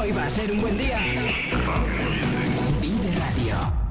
[0.00, 0.96] Hoy va a ser un buen día.
[2.80, 3.87] Vive Radio.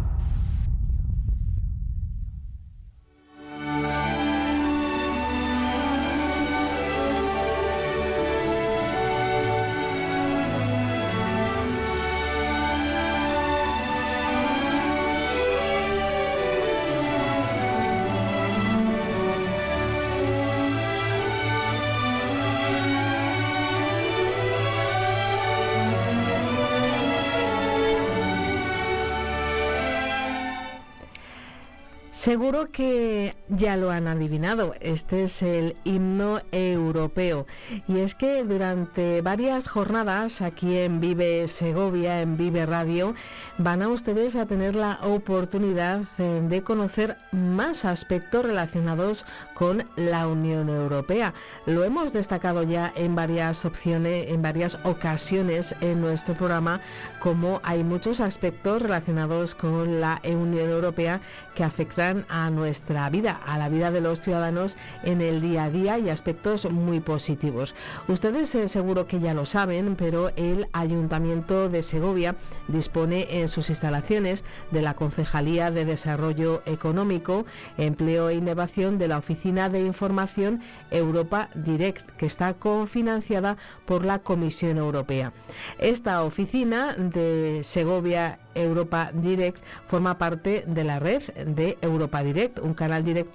[32.27, 37.45] Seguro que ya lo han adivinado, este es el himno europeo.
[37.87, 43.15] Y es que durante varias jornadas aquí en Vive Segovia, en Vive Radio,
[43.57, 50.27] van a ustedes a tener la oportunidad eh, de conocer más aspectos relacionados con la
[50.27, 51.33] Unión Europea.
[51.65, 56.81] Lo hemos destacado ya en varias opciones, en varias ocasiones en nuestro programa,
[57.19, 61.21] como hay muchos aspectos relacionados con la Unión Europea
[61.55, 65.69] que afectan a nuestra vida, a la vida de los ciudadanos en el día a
[65.69, 67.75] día y aspectos muy positivos.
[68.07, 72.35] Ustedes eh, seguro que ya lo saben, pero el Ayuntamiento de Segovia
[72.67, 77.45] dispone en sus instalaciones de la Concejalía de Desarrollo Económico,
[77.77, 84.19] Empleo e Innovación de la Oficina de Información Europa Direct, que está cofinanciada por la
[84.19, 85.33] Comisión Europea.
[85.79, 92.73] Esta oficina de Segovia Europa Direct forma parte de la red de Europa Direct, un
[92.73, 93.26] canal directo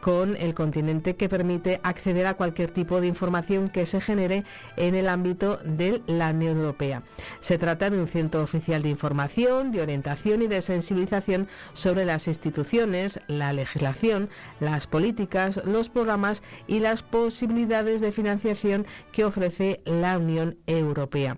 [0.00, 4.44] con el continente que permite acceder a cualquier tipo de información que se genere
[4.76, 7.02] en el ámbito de la Unión Europea.
[7.40, 12.28] Se trata de un centro oficial de información, de orientación y de sensibilización sobre las
[12.28, 14.28] instituciones, la legislación,
[14.60, 21.36] las políticas, los programas y las posibilidades de financiación que ofrece la Unión Europea.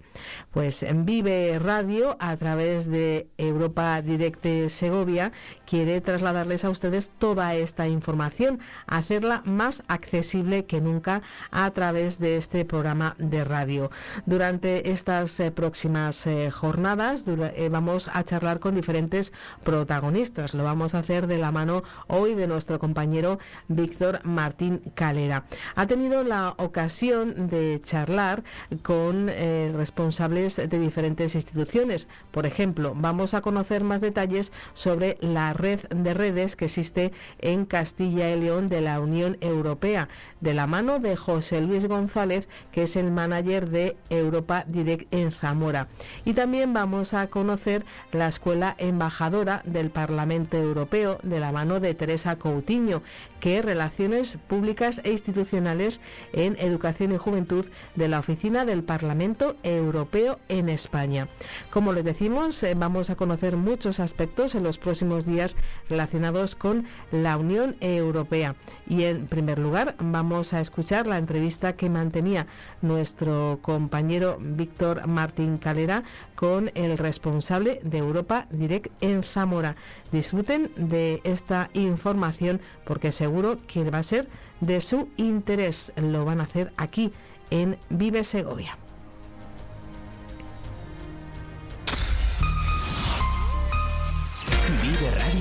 [0.51, 5.33] Pues Vive Radio a través de Europa Directe Segovia
[5.73, 12.37] quiere trasladarles a ustedes toda esta información, hacerla más accesible que nunca a través de
[12.37, 13.91] este programa de radio.
[14.27, 19.33] Durante estas eh, próximas eh, jornadas eh, vamos a charlar con diferentes
[19.65, 20.53] protagonistas.
[20.53, 25.47] Lo vamos a hacer de la mano hoy de nuestro compañero Víctor Martín Calera.
[25.75, 28.45] Ha tenido la ocasión de charlar
[28.83, 32.09] con responsables de diferentes instituciones.
[32.31, 37.13] Por ejemplo, vamos vamos a conocer más detalles sobre la red de redes que existe
[37.39, 40.09] en Castilla y León de la Unión Europea,
[40.41, 45.31] de la mano de José Luis González, que es el manager de Europa Direct en
[45.31, 45.89] Zamora.
[46.25, 51.95] Y también vamos a conocer la Escuela Embajadora del Parlamento Europeo, de la mano de
[51.95, 53.03] Teresa Coutinho,
[53.41, 56.01] que Relaciones Públicas e Institucionales
[56.33, 61.29] en Educación y Juventud de la Oficina del Parlamento Europeo en España.
[61.71, 65.52] Como les decimos, eh, vamos a conocer muchos aspectos en los próximos días
[65.89, 68.55] relacionados con la Unión Europea.
[68.89, 72.47] Y en primer lugar, vamos a escuchar la entrevista que mantenía
[72.81, 76.03] nuestro compañero Víctor Martín Calera
[76.35, 79.77] con el responsable de Europa Direct en Zamora.
[80.11, 84.29] Disfruten de esta información porque seguro que va a ser
[84.61, 85.93] de su interés.
[85.97, 87.13] Lo van a hacer aquí
[87.51, 88.79] en Vive Segovia.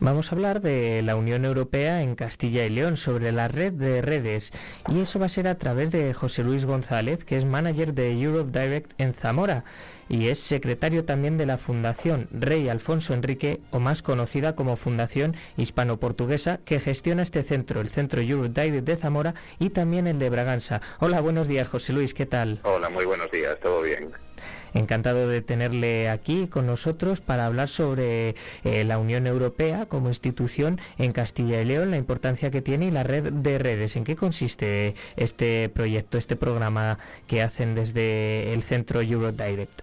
[0.00, 4.00] Vamos a hablar de la Unión Europea en Castilla y León, sobre la red de
[4.00, 4.52] redes,
[4.88, 8.12] y eso va a ser a través de José Luis González, que es manager de
[8.12, 9.64] Europe Direct en Zamora
[10.08, 15.36] y es secretario también de la Fundación Rey Alfonso Enrique, o más conocida como Fundación
[15.56, 20.80] Hispano-Portuguesa, que gestiona este centro, el Centro Europe de Zamora y también el de Braganza.
[21.00, 22.60] Hola, buenos días, José Luis, ¿qué tal?
[22.62, 24.27] Hola, muy buenos días, todo bien.
[24.74, 30.80] Encantado de tenerle aquí con nosotros para hablar sobre eh, la Unión Europea como institución
[30.98, 33.96] en Castilla y León, la importancia que tiene y la red de redes.
[33.96, 39.82] ¿En qué consiste este proyecto, este programa que hacen desde el Centro Europe Direct?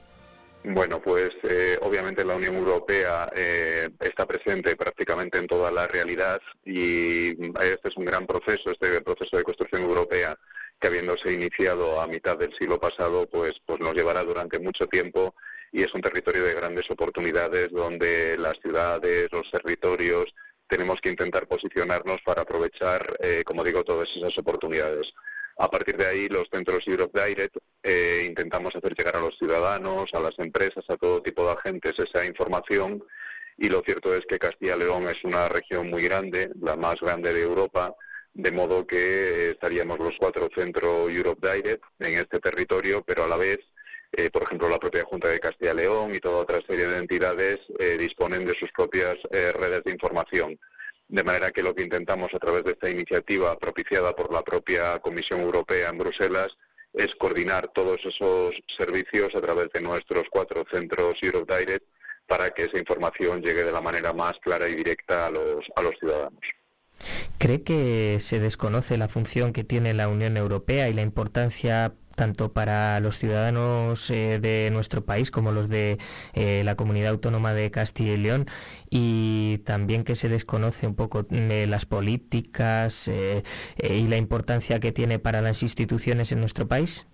[0.68, 6.42] Bueno, pues eh, obviamente la Unión Europea eh, está presente prácticamente en toda la realidad
[6.66, 10.36] y este es un gran proceso, este proceso de construcción europea
[10.86, 15.34] que habiéndose iniciado a mitad del siglo pasado, pues, pues nos llevará durante mucho tiempo
[15.72, 20.26] y es un territorio de grandes oportunidades donde las ciudades, los territorios,
[20.68, 25.12] tenemos que intentar posicionarnos para aprovechar, eh, como digo, todas esas oportunidades.
[25.58, 30.14] A partir de ahí, los centros Europe Direct eh, intentamos hacer llegar a los ciudadanos,
[30.14, 33.04] a las empresas, a todo tipo de agentes esa información
[33.58, 37.00] y lo cierto es que Castilla y León es una región muy grande, la más
[37.00, 37.96] grande de Europa,
[38.36, 43.38] de modo que estaríamos los cuatro centros Europe Direct en este territorio, pero a la
[43.38, 43.60] vez,
[44.12, 46.98] eh, por ejemplo, la propia Junta de Castilla y León y toda otra serie de
[46.98, 50.60] entidades eh, disponen de sus propias eh, redes de información.
[51.08, 55.00] De manera que lo que intentamos a través de esta iniciativa propiciada por la propia
[55.00, 56.58] Comisión Europea en Bruselas
[56.92, 61.86] es coordinar todos esos servicios a través de nuestros cuatro centros Europe Direct
[62.28, 65.82] para que esa información llegue de la manera más clara y directa a los, a
[65.82, 66.42] los ciudadanos.
[67.38, 72.52] ¿Cree que se desconoce la función que tiene la Unión Europea y la importancia tanto
[72.54, 76.00] para los ciudadanos eh, de nuestro país como los de
[76.34, 78.48] eh, la comunidad autónoma de Castilla y León
[78.90, 83.44] y también que se desconoce un poco de las políticas eh,
[83.78, 87.06] y la importancia que tiene para las instituciones en nuestro país?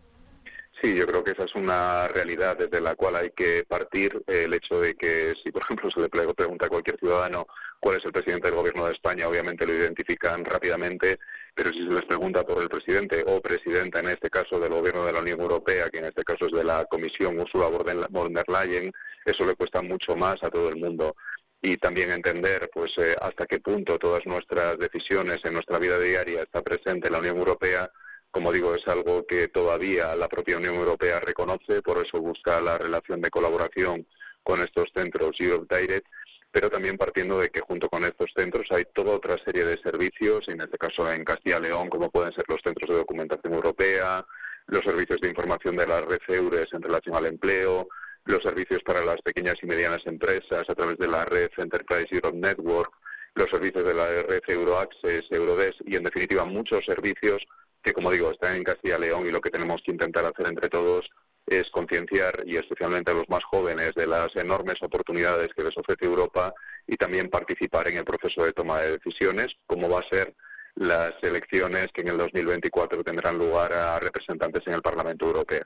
[0.81, 4.23] Sí, yo creo que esa es una realidad desde la cual hay que partir.
[4.25, 7.45] El hecho de que si, por ejemplo, se le pregunta a cualquier ciudadano
[7.79, 11.19] cuál es el presidente del gobierno de España, obviamente lo identifican rápidamente,
[11.53, 15.05] pero si se les pregunta por el presidente o presidenta, en este caso del gobierno
[15.05, 17.67] de la Unión Europea, que en este caso es de la Comisión Ursula
[18.09, 18.91] von der Leyen,
[19.25, 21.15] eso le cuesta mucho más a todo el mundo
[21.61, 26.41] y también entender pues eh, hasta qué punto todas nuestras decisiones en nuestra vida diaria
[26.41, 27.91] está presente la Unión Europea
[28.31, 32.77] como digo, es algo que todavía la propia Unión Europea reconoce, por eso busca la
[32.77, 34.07] relación de colaboración
[34.43, 36.07] con estos centros Europe Direct,
[36.51, 40.47] pero también partiendo de que junto con estos centros hay toda otra serie de servicios,
[40.47, 44.25] en este caso en Castilla y León, como pueden ser los centros de documentación europea,
[44.67, 47.87] los servicios de información de la red EURES en relación al empleo,
[48.25, 52.37] los servicios para las pequeñas y medianas empresas a través de la red Enterprise Europe
[52.37, 52.93] Network,
[53.35, 57.45] los servicios de la red Euroaccess, Eurodes y en definitiva muchos servicios
[57.83, 60.47] que como digo, está en Castilla y León y lo que tenemos que intentar hacer
[60.47, 61.09] entre todos
[61.47, 66.05] es concienciar y especialmente a los más jóvenes de las enormes oportunidades que les ofrece
[66.05, 66.53] Europa
[66.87, 70.35] y también participar en el proceso de toma de decisiones, como va a ser
[70.75, 75.63] las elecciones que en el 2024 tendrán lugar a representantes en el Parlamento Europeo.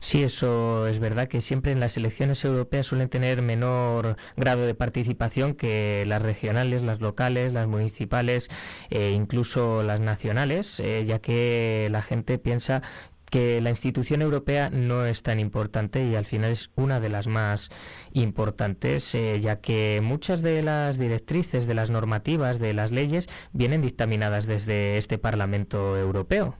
[0.00, 4.74] Sí, eso es verdad que siempre en las elecciones europeas suelen tener menor grado de
[4.74, 8.48] participación que las regionales, las locales, las municipales
[8.90, 12.82] e incluso las nacionales, eh, ya que la gente piensa
[13.30, 17.28] que la institución europea no es tan importante y al final es una de las
[17.28, 17.70] más
[18.12, 23.82] importantes, eh, ya que muchas de las directrices, de las normativas, de las leyes vienen
[23.82, 26.56] dictaminadas desde este Parlamento Europeo.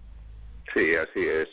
[0.72, 1.48] Sí, así es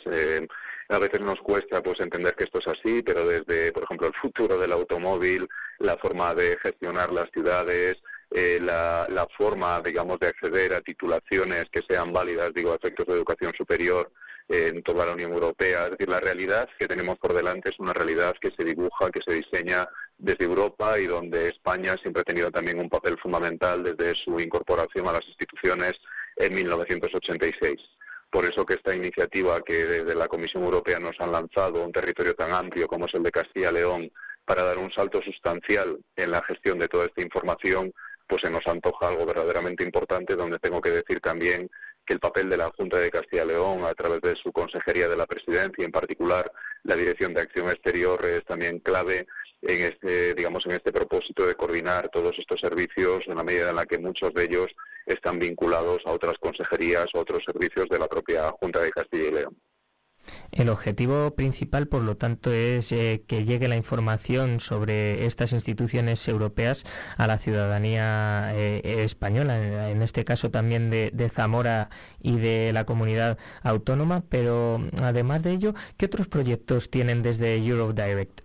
[0.88, 4.14] a veces nos cuesta pues entender que esto es así, pero desde, por ejemplo, el
[4.14, 5.46] futuro del automóvil,
[5.78, 7.96] la forma de gestionar las ciudades,
[8.30, 13.14] eh, la, forma, digamos, de acceder a titulaciones que sean válidas, digo, a efectos de
[13.14, 14.10] educación superior
[14.48, 15.84] en toda la Unión Europea.
[15.84, 19.20] Es decir, la realidad que tenemos por delante es una realidad que se dibuja, que
[19.22, 19.86] se diseña
[20.16, 25.06] desde Europa y donde España siempre ha tenido también un papel fundamental desde su incorporación
[25.06, 25.92] a las instituciones
[26.36, 27.97] en 1986.
[28.30, 32.34] Por eso que esta iniciativa que desde la Comisión Europea nos han lanzado, un territorio
[32.34, 34.12] tan amplio como es el de Castilla y León,
[34.44, 37.92] para dar un salto sustancial en la gestión de toda esta información,
[38.26, 41.70] pues se nos antoja algo verdaderamente importante, donde tengo que decir también
[42.04, 45.08] que el papel de la Junta de Castilla y León, a través de su Consejería
[45.08, 46.50] de la Presidencia, en particular
[46.84, 49.26] la Dirección de Acción Exterior, es también clave
[49.62, 53.76] en este, digamos, en este propósito de coordinar todos estos servicios en la medida en
[53.76, 54.68] la que muchos de ellos
[55.06, 59.32] están vinculados a otras consejerías o otros servicios de la propia Junta de Castilla y
[59.32, 59.56] León.
[60.52, 66.26] El objetivo principal, por lo tanto, es eh, que llegue la información sobre estas instituciones
[66.28, 66.84] europeas
[67.16, 73.38] a la ciudadanía eh, española, en este caso también de, Zamora y de la comunidad
[73.62, 78.40] autónoma, pero además de ello, ¿qué otros proyectos tienen desde Europe Direct?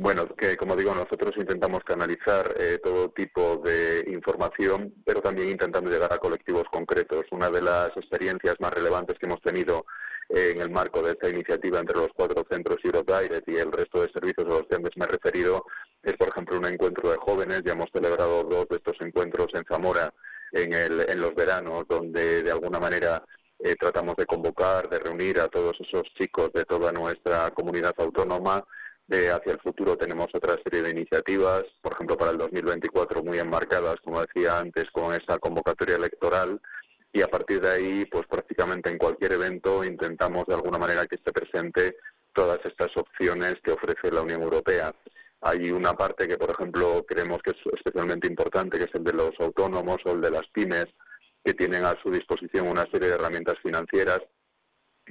[0.00, 5.90] Bueno, que como digo, nosotros intentamos canalizar eh, todo tipo de información, pero también intentando
[5.90, 7.26] llegar a colectivos concretos.
[7.30, 9.84] Una de las experiencias más relevantes que hemos tenido
[10.30, 14.00] en el marco de esta iniciativa entre los cuatro centros Europe Direct y el resto
[14.00, 15.64] de servicios a los que antes me he referido
[16.02, 17.62] es, por ejemplo, un encuentro de jóvenes.
[17.64, 20.12] Ya hemos celebrado dos de estos encuentros en Zamora
[20.52, 23.24] en, el, en los veranos, donde de alguna manera
[23.58, 28.64] eh, tratamos de convocar, de reunir a todos esos chicos de toda nuestra comunidad autónoma
[29.10, 33.96] hacia el futuro tenemos otra serie de iniciativas, por ejemplo, para el 2024 muy enmarcadas,
[34.04, 36.60] como decía antes, con esa convocatoria electoral.
[37.12, 41.16] Y a partir de ahí, pues prácticamente en cualquier evento intentamos de alguna manera que
[41.16, 41.96] esté presente
[42.32, 44.94] todas estas opciones que ofrece la Unión Europea.
[45.40, 49.14] Hay una parte que, por ejemplo, creemos que es especialmente importante, que es el de
[49.14, 50.86] los autónomos o el de las pymes,
[51.44, 54.20] que tienen a su disposición una serie de herramientas financieras,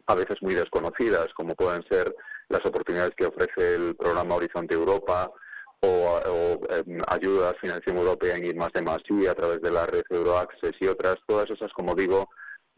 [0.06, 2.16] a veces muy desconocidas, como pueden ser
[2.48, 5.32] las oportunidades que ofrece el programa Horizonte Europa
[5.82, 10.04] o, em, ayudas, financiación europea en ir más de más a través de la red
[10.10, 12.30] Euroaccess y otras, todas esas, como digo,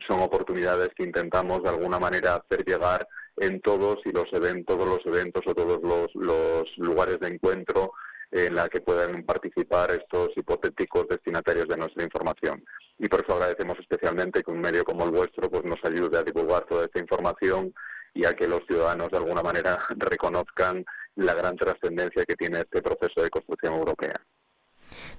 [0.08, 4.88] son oportunidades que intentamos de alguna manera hacer llegar en todos y los eventos, todos
[4.88, 7.94] los eventos o todos los, los lugares de encuentro
[8.32, 12.64] en la que puedan participar estos hipotéticos destinatarios de nuestra información.
[12.98, 16.24] Y por eso agradecemos especialmente que un medio como el vuestro pues nos ayude a
[16.24, 17.74] divulgar toda esta información
[18.14, 22.82] y a que los ciudadanos de alguna manera reconozcan la gran trascendencia que tiene este
[22.82, 24.16] proceso de construcción europea.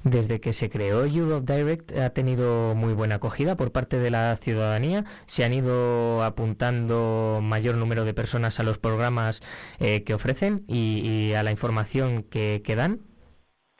[0.04, 4.36] Desde que se creó Europe Direct ha tenido muy buena acogida por parte de la
[4.36, 5.04] ciudadanía.
[5.26, 9.42] Se han ido apuntando mayor número de personas a los programas
[9.78, 13.00] eh, que ofrecen y, a la información que, dan.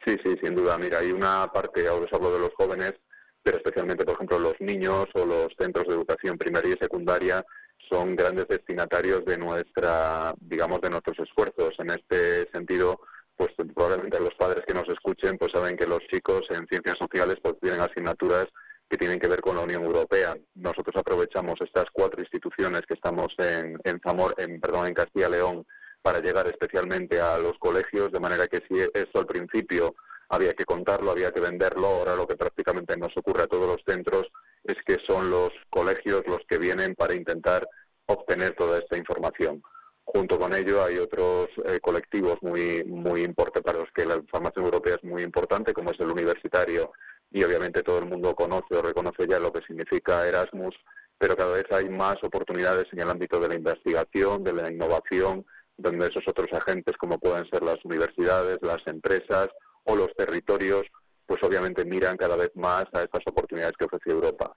[0.05, 0.77] Sí, sí, sin duda.
[0.77, 2.93] Mira, hay una parte, ahora os hablo de los jóvenes,
[3.41, 7.45] pero especialmente, por ejemplo, los niños o los centros de educación primaria y secundaria
[7.93, 11.75] son grandes destinatarios de nuestra, digamos, de nuestros esfuerzos.
[11.77, 12.99] En este sentido,
[13.35, 17.37] pues probablemente los padres que nos escuchen pues saben que los chicos en ciencias sociales
[17.41, 18.47] pues tienen asignaturas
[18.89, 20.35] que tienen que ver con la Unión Europea.
[20.55, 25.65] Nosotros aprovechamos estas cuatro instituciones que estamos en, en Zamor, en, perdón, en Castilla León
[26.01, 29.95] para llegar especialmente a los colegios, de manera que si esto al principio
[30.29, 33.83] había que contarlo, había que venderlo, ahora lo que prácticamente nos ocurre a todos los
[33.85, 34.27] centros
[34.63, 37.67] es que son los colegios los que vienen para intentar
[38.05, 39.61] obtener toda esta información.
[40.05, 44.65] Junto con ello hay otros eh, colectivos muy, muy importantes para los que la información
[44.65, 46.91] europea es muy importante, como es el universitario,
[47.31, 50.75] y obviamente todo el mundo conoce o reconoce ya lo que significa Erasmus,
[51.17, 55.45] pero cada vez hay más oportunidades en el ámbito de la investigación, de la innovación,
[55.77, 59.47] donde esos otros agentes, como pueden ser las universidades, las empresas
[59.85, 60.83] o los territorios,
[61.25, 64.55] pues obviamente miran cada vez más a estas oportunidades que ofrece Europa.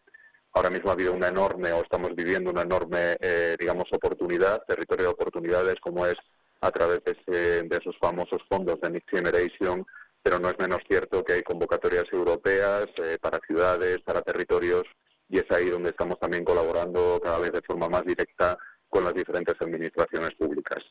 [0.57, 5.05] Ahora mismo ha habido una enorme, o estamos viviendo una enorme, eh, digamos, oportunidad, territorio
[5.05, 6.17] de oportunidades, como es
[6.63, 9.87] a través de, esos famosos fondos de Next Generation,
[10.23, 14.85] pero no es menos cierto que hay convocatorias europeas eh, para ciudades, para territorios,
[15.29, 18.57] y es ahí donde estamos también colaborando cada vez de forma más directa
[18.89, 20.83] con las diferentes administraciones públicas.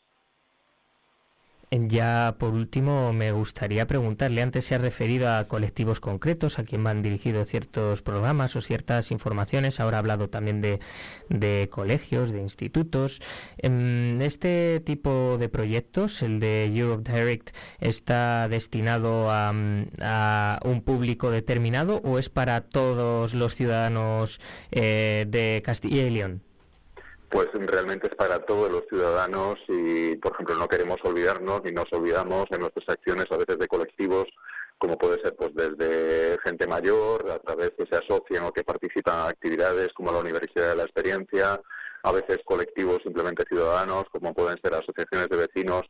[1.77, 6.83] Ya por último me gustaría preguntarle, antes se ha referido a colectivos concretos, a quien
[6.83, 13.21] van dirigidos ciertos programas o ciertas informaciones, ahora ha hablado también de, colegios, de institutos.
[13.57, 17.49] En este tipo de proyectos, el de Europe Direct,
[17.81, 19.51] ¿está destinado a,
[20.63, 24.39] un público determinado o es para todos los ciudadanos
[24.71, 26.41] eh, de Castilla y León?
[27.35, 31.91] Pues realmente es para todos los ciudadanos y, por ejemplo, no queremos olvidarnos ni nos
[31.91, 34.23] olvidamos en nuestras acciones a veces de colectivos,
[34.77, 39.19] como puede ser pues desde gente mayor, a través que se asocian o que participan
[39.19, 41.59] en actividades como la Universidad de la Experiencia,
[42.03, 45.81] a veces colectivos simplemente ciudadanos, como pueden ser asociaciones de vecinos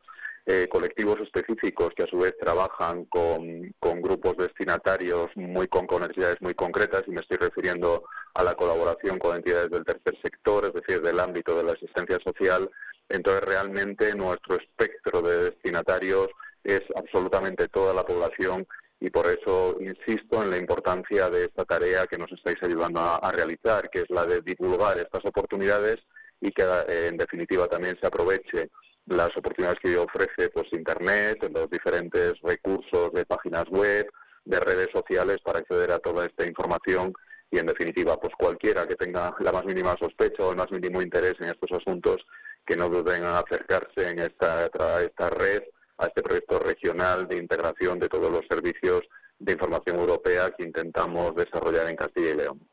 [0.47, 6.53] eh, colectivos específicos que a su vez trabajan con, grupos destinatarios muy con, necesidades muy
[6.53, 8.03] concretas y me estoy refiriendo
[8.35, 12.19] a la colaboración con entidades del tercer sector, es decir, del ámbito de la asistencia
[12.23, 12.69] social.
[13.09, 16.27] Entonces, realmente nuestro espectro de destinatarios
[16.63, 18.67] es absolutamente toda la población
[18.99, 23.31] y por eso insisto en la importancia de esta tarea que nos estáis ayudando a
[23.31, 25.97] realizar, que es la de divulgar estas oportunidades
[26.39, 28.69] y que eh, en definitiva también se aproveche
[29.07, 34.07] las oportunidades que ofrece pues internet, los diferentes recursos de páginas web,
[34.45, 37.13] de redes sociales para acceder a toda esta información
[37.51, 41.01] y en definitiva pues cualquiera que tenga la más mínima sospecha o el más mínimo
[41.01, 42.17] interés en estos asuntos
[42.65, 45.63] que no duden en acercarse en esta, esta red,
[45.97, 49.01] a este proyecto regional de integración de todos los servicios
[49.39, 52.69] de información europea que intentamos desarrollar en Castilla y León.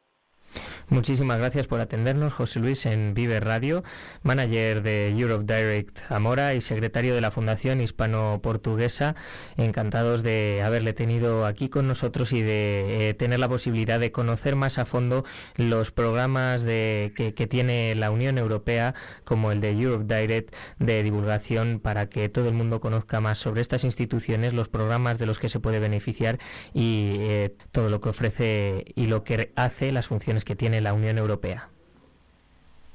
[0.89, 3.83] Muchísimas gracias por atendernos, José Luis, en Vive Radio,
[4.23, 9.15] manager de Europe Direct Zamora y secretario de la Fundación Hispano-Portuguesa.
[9.57, 14.55] Encantados de haberle tenido aquí con nosotros y de eh, tener la posibilidad de conocer
[14.55, 15.25] más a fondo
[15.57, 18.95] los programas de, que, tiene la Unión Europea,
[19.25, 23.61] como el de Europe Direct, de divulgación para que todo el mundo conozca más sobre
[23.61, 26.39] estas instituciones, los programas de los que se puede beneficiar
[26.75, 30.93] y eh, todo lo que ofrece y lo que hace, las funciones que tiene la
[30.93, 31.69] Unión Europea.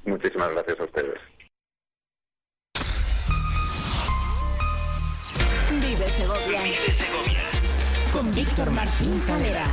[0.05, 1.19] Muchísimas gracias a ustedes.
[5.81, 6.61] Vive Segovia.
[8.13, 9.65] Con Víctor Martín Calera.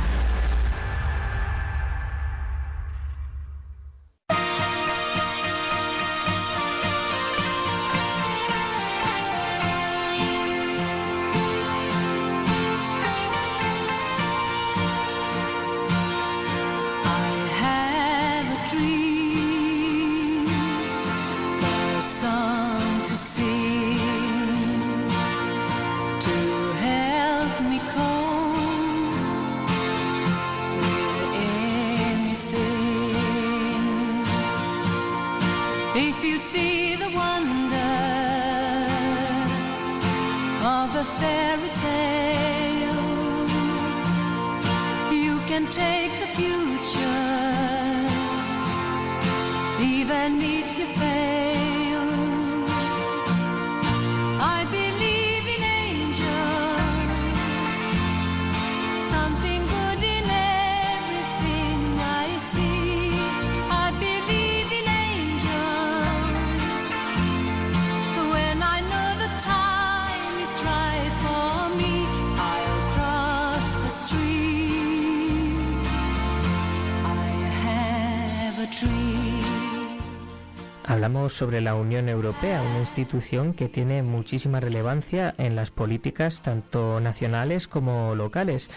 [81.29, 87.67] Sobre la Unión Europea, una institución que tiene muchísima relevancia en las políticas tanto nacionales
[87.67, 88.69] como locales.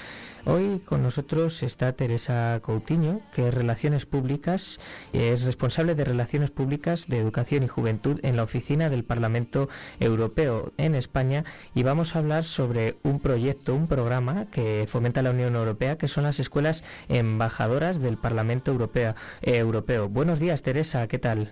[0.45, 4.81] Hoy con nosotros está Teresa Coutinho, que es Relaciones Públicas,
[5.13, 9.69] es responsable de Relaciones Públicas de Educación y Juventud en la oficina del Parlamento
[10.01, 15.33] Europeo en España y vamos a hablar sobre un proyecto, un programa que fomenta la
[15.33, 19.15] Unión Europea, que son las escuelas embajadoras del Parlamento Europeo.
[19.43, 20.09] Europeo.
[20.09, 21.51] Buenos días, Teresa, ¿qué tal?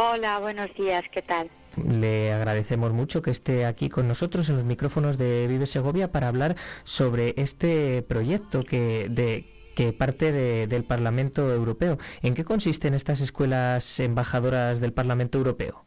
[0.00, 1.50] Hola, buenos días, ¿qué tal?
[1.76, 6.28] Le agradecemos mucho que esté aquí con nosotros en los micrófonos de Vive Segovia para
[6.28, 11.98] hablar sobre este proyecto que de que parte de- del Parlamento Europeo.
[12.22, 15.84] ¿En qué consisten estas escuelas embajadoras del Parlamento Europeo?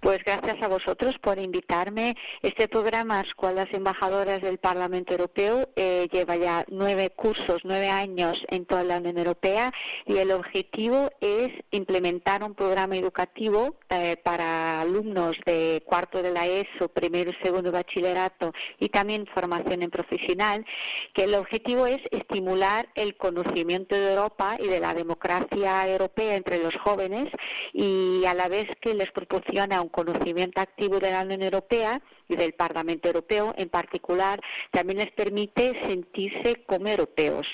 [0.00, 2.16] Pues gracias a vosotros por invitarme.
[2.42, 8.64] Este programa, Escuelas Embajadoras del Parlamento Europeo, eh, lleva ya nueve cursos, nueve años en
[8.64, 9.72] toda la Unión Europea
[10.06, 16.46] y el objetivo es implementar un programa educativo eh, para alumnos de cuarto de la
[16.46, 20.64] ESO, primero y segundo bachillerato y también formación en profesional,
[21.12, 26.62] que el objetivo es estimular el conocimiento de Europa y de la democracia europea entre
[26.62, 27.32] los jóvenes
[27.72, 32.36] y a la vez que les proporciona un conocimiento activo de la Unión Europea y
[32.36, 37.46] del Parlamento Europeo en particular, también les permite sentirse como europeos.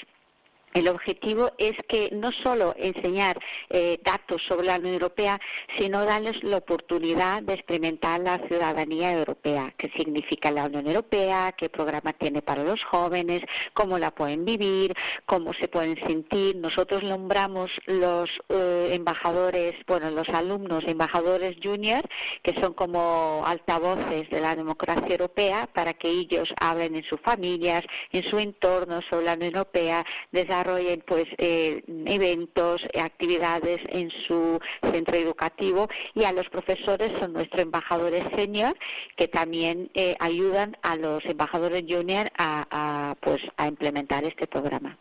[0.74, 3.38] El objetivo es que no solo enseñar
[3.70, 5.40] eh, datos sobre la Unión Europea,
[5.78, 11.68] sino darles la oportunidad de experimentar la ciudadanía europea, qué significa la Unión Europea, qué
[11.68, 14.94] programa tiene para los jóvenes, cómo la pueden vivir,
[15.26, 16.56] cómo se pueden sentir.
[16.56, 22.02] Nosotros nombramos los eh, embajadores, bueno, los alumnos embajadores junior,
[22.42, 27.84] que son como altavoces de la democracia europea, para que ellos hablen en sus familias,
[28.10, 30.63] en su entorno sobre la Unión Europea, desarrollen
[31.06, 34.58] pues eh, eventos, actividades en su
[34.90, 38.76] centro educativo y a los profesores son nuestros embajadores senior
[39.16, 44.98] que también eh, ayudan a los embajadores junior a, a, pues a implementar este programa.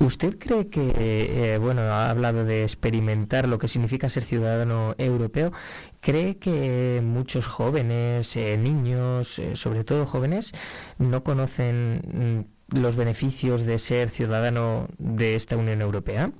[0.00, 5.52] ¿Usted cree que, eh, bueno, ha hablado de experimentar lo que significa ser ciudadano europeo?
[6.00, 10.52] ¿Cree que muchos jóvenes, eh, niños, sobre todo jóvenes,
[10.98, 12.02] no conocen
[12.46, 16.30] mm, los beneficios de ser ciudadano de esta Unión Europea?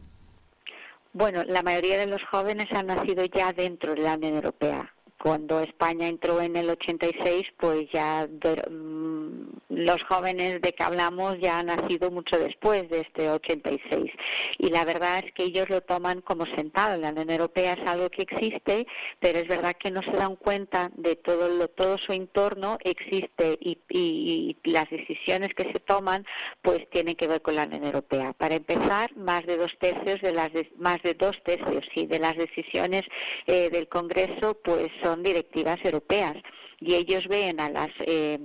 [1.12, 4.92] Bueno, la mayoría de los jóvenes han nacido ya dentro de la Unión Europea.
[5.22, 9.30] Cuando España entró en el 86, pues ya mm,
[9.68, 14.10] los jóvenes de que hablamos ya han nacido mucho después de este 86.
[14.56, 16.96] Y la verdad es que ellos lo toman como sentado.
[16.96, 18.86] La Unión Europea es algo que existe,
[19.18, 23.58] pero es verdad que no se dan cuenta de todo lo, todo su entorno existe
[23.60, 26.24] y, y, y las decisiones que se toman,
[26.62, 28.32] pues tienen que ver con la Unión Europea.
[28.32, 32.18] Para empezar, más de dos tercios de las de, más de dos tercios sí de
[32.18, 33.02] las decisiones
[33.46, 36.36] eh, del Congreso, pues son son directivas europeas
[36.78, 38.38] y ellos ven a las eh,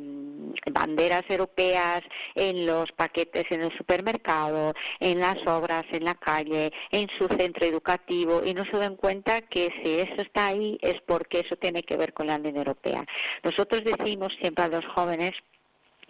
[0.71, 2.01] banderas europeas
[2.33, 7.65] en los paquetes en el supermercado, en las obras, en la calle, en su centro
[7.65, 11.83] educativo y no se dan cuenta que si eso está ahí es porque eso tiene
[11.83, 13.05] que ver con la Unión Europea.
[13.43, 15.33] Nosotros decimos siempre a los jóvenes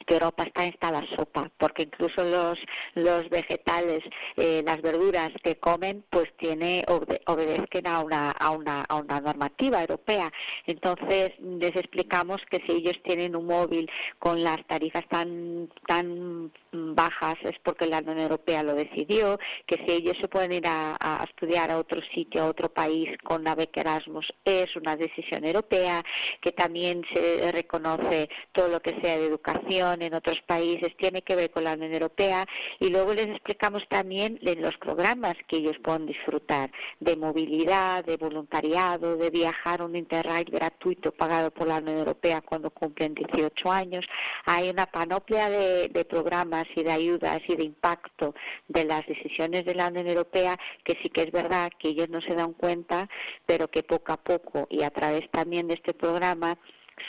[0.08, 2.60] Europa está en la sopa, porque incluso los
[2.94, 4.04] los vegetales,
[4.38, 9.20] eh, las verduras que comen, pues tiene obede obedezcan a una a una a una
[9.20, 10.32] normativa europea.
[10.66, 17.36] Entonces les explicamos que si ellos tienen un móvil con las tarifas tan tan bajas
[17.44, 21.24] es porque la Unión Europea lo decidió, que si ellos se pueden ir a, a
[21.24, 26.04] estudiar a otro sitio, a otro país con la beca Erasmus es una decisión europea,
[26.42, 31.36] que también se reconoce todo lo que sea de educación en otros países tiene que
[31.36, 32.46] ver con la Unión Europea
[32.80, 39.18] y luego les explicamos también los programas que ellos pueden disfrutar de movilidad, de voluntariado,
[39.18, 44.06] de viajar un interrail gratuito pagado por la Unión Europea cuando cumplen 18 años.
[44.46, 48.36] Hay una panoplia de, de programas y de ayudas y de impacto
[48.68, 52.22] de las decisiones de la Unión Europea que sí que es verdad que ellos no
[52.22, 53.10] se dan cuenta,
[53.46, 56.58] pero que poco a poco y a través también de este programa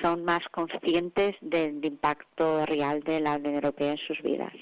[0.02, 4.52] son más conscientes del impacto real de la Unión Europea en sus vidas.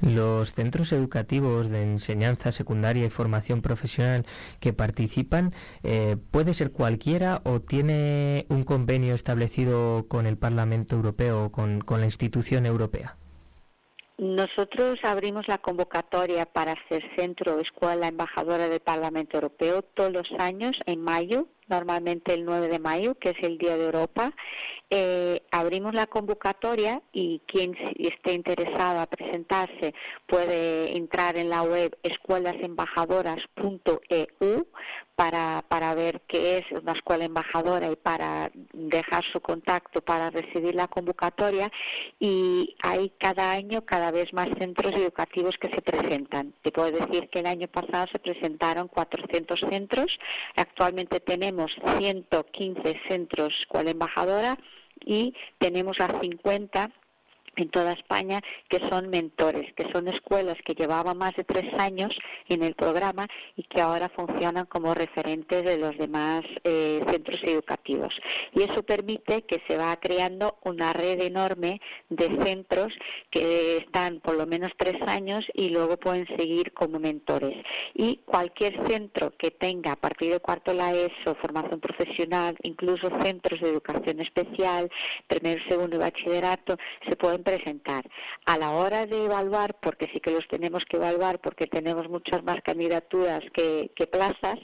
[0.00, 4.26] Los centros educativos de enseñanza secundaria y formación profesional
[4.58, 5.52] que participan,
[5.84, 11.80] eh, ¿puede ser cualquiera o tiene un convenio establecido con el Parlamento Europeo o con,
[11.80, 13.16] con la institución europea?
[14.18, 20.32] Nosotros abrimos la convocatoria para ser centro o escuela embajadora del Parlamento Europeo todos los
[20.38, 24.32] años en mayo, normalmente el 9 de mayo, que es el Día de Europa.
[24.90, 29.94] Eh, abrimos la convocatoria y quien esté interesado a presentarse
[30.26, 34.66] puede entrar en la web escuelasembajadoras.eu
[35.14, 40.74] para, para ver qué es una escuela embajadora y para dejar su contacto para recibir
[40.74, 41.70] la convocatoria
[42.18, 46.52] y hay cada año cada vez más centros educativos que se presentan.
[46.62, 50.18] Te puedo decir que el año pasado se presentaron 400 centros,
[50.56, 51.51] actualmente tenemos
[51.98, 54.58] 115 centros escuela embajadora
[55.04, 56.90] y tenemos a 50
[57.56, 62.18] en toda España que son mentores, que son escuelas que llevaban más de tres años
[62.48, 68.14] en el programa y que ahora funcionan como referentes de los demás eh, centros educativos.
[68.52, 72.92] Y eso permite que se va creando una red enorme de centros
[73.30, 77.56] que están por lo menos tres años y luego pueden seguir como mentores.
[77.94, 83.60] Y cualquier centro que tenga a partir de cuarto la ESO, formación profesional, incluso centros
[83.60, 84.90] de educación especial,
[85.26, 86.76] primero, segundo y bachillerato,
[87.08, 88.04] se pueden presentar.
[88.46, 92.42] A la hora de evaluar, porque sí que los tenemos que evaluar, porque tenemos muchas
[92.42, 94.58] más candidaturas que, que plazas,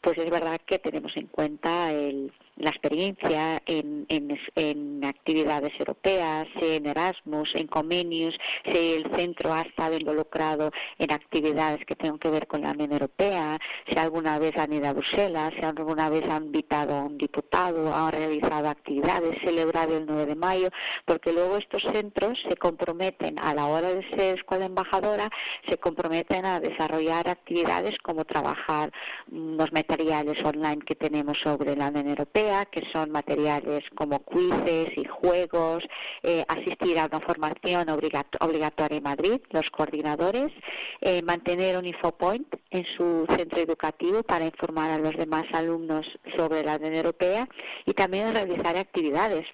[0.00, 6.46] pues es verdad que tenemos en cuenta el la experiencia en, en, en, actividades europeas,
[6.60, 12.30] en Erasmus, en convenios, si el centro ha estado involucrado en actividades que tengan que
[12.30, 16.24] ver con la Unión Europea, si alguna vez han ido a Bruselas, si alguna vez
[16.28, 20.68] han invitado a un diputado, han realizado actividades, celebrado el 9 de mayo,
[21.04, 25.30] porque luego estos centros se comprometen a la hora de ser escuela embajadora,
[25.68, 28.92] se comprometen a desarrollar actividades como trabajar
[29.30, 35.04] los materiales online que tenemos sobre la Unión Europea, que son materiales como quizzes y
[35.04, 35.84] juegos,
[36.22, 40.50] eh, asistir a una formación obligato obligatoria en Madrid, los coordinadores,
[41.00, 46.64] eh, mantener un infopoint en su centro educativo para informar a los demás alumnos sobre
[46.64, 47.48] la Unión Europea
[47.86, 49.46] y también realizar actividades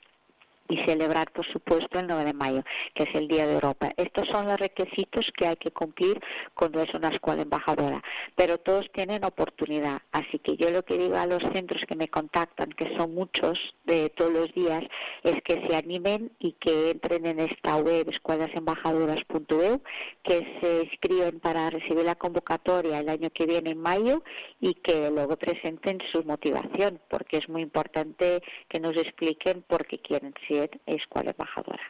[0.68, 2.62] y celebrar, por supuesto, el 9 de mayo,
[2.94, 3.90] que es el Día de Europa.
[3.96, 6.20] Estos son los requisitos que hay que cumplir
[6.54, 8.02] cuando es una escuela embajadora,
[8.36, 10.02] pero todos tienen oportunidad.
[10.12, 13.74] Así que yo lo que digo a los centros que me contactan, que son muchos
[13.84, 14.84] de todos los días,
[15.22, 19.80] es que se animen y que entren en esta web escuelasembajadoras.eu,
[20.22, 24.22] que se inscriben para recibir la convocatoria el año que viene en mayo
[24.60, 29.98] y que luego presenten su motivación, porque es muy importante que nos expliquen por qué
[29.98, 31.82] quieren ser escuela embajadora.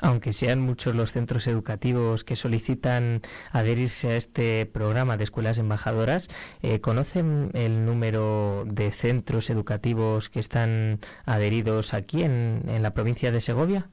[0.00, 3.20] Aunque sean muchos los centros educativos que solicitan
[3.52, 6.28] adherirse a este programa de escuelas embajadoras,
[6.62, 13.32] eh, ¿conocen el número de centros educativos que están adheridos aquí en, en la provincia
[13.32, 13.88] de Segovia?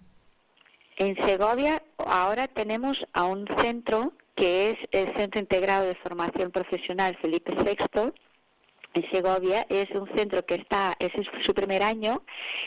[0.97, 7.17] En Segovia ahora tenemos a un centro que es el Centro Integrado de Formación Profesional
[7.19, 8.13] Felipe VI,
[8.97, 11.11] en Segovia es un centro que está, es
[11.45, 12.23] su primer año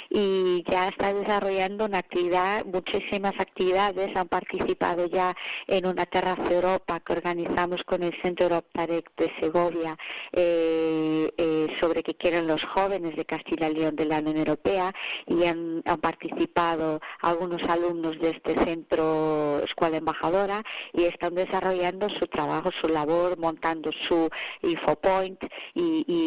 [0.08, 5.34] y ya está desarrollando una actividad, muchísimas actividades, han participado ya
[5.66, 9.96] en una terraza Europa que organizamos con el Centro Europa de, de Segovia
[10.32, 14.92] eh, eh, sobre qué quieren los jóvenes de Castilla y León de la Unión Europea
[15.26, 20.62] y han, han, participado algunos alumnos de este centro Escuela Embajadora
[20.92, 24.30] y están desarrollando su trabajo, su labor, montando su
[24.62, 25.42] infopoint
[25.74, 26.19] y, y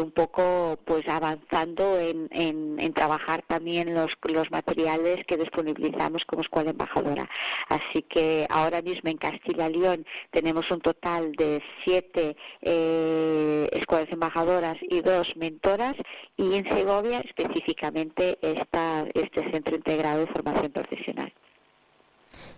[0.00, 6.42] un poco pues avanzando en, en, en trabajar también los, los, materiales que disponibilizamos como
[6.42, 7.28] escuela embajadora.
[7.68, 14.10] Así que ahora mismo en Castilla y León tenemos un total de siete eh, escuelas
[14.10, 15.94] embajadoras y dos mentoras
[16.36, 21.32] y en Segovia específicamente está este centro integrado de formación profesional.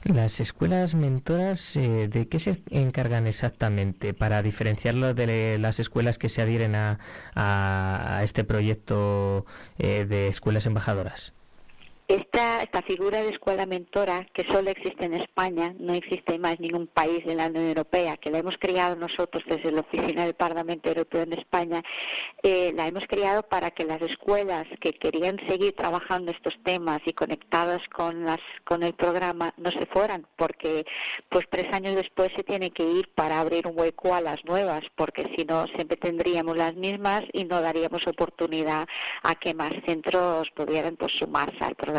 [0.05, 6.29] Las escuelas mentoras, eh, ¿de qué se encargan exactamente para diferenciarlo de las escuelas que
[6.29, 9.47] se adhieren a, este proyecto
[9.79, 11.36] eh, de escuelas embajadoras?
[12.09, 16.61] Esta, esta figura de escuela mentora, que solo existe en España, no existe en más
[16.61, 20.35] ningún país de la Unión Europea, que la hemos creado nosotros desde la Oficina del
[20.35, 21.83] Parlamento Europeo en España,
[22.45, 27.13] eh, la hemos creado para que las escuelas que querían seguir trabajando estos temas y
[27.13, 30.87] conectadas con, las, con el programa no se fueran, porque
[31.29, 34.83] pues tres años después se tiene que ir para abrir un hueco a las nuevas,
[34.95, 38.87] porque si no siempre tendríamos las mismas y no daríamos oportunidad
[39.25, 41.96] a que más centros pudieran pues, sumarse al programa.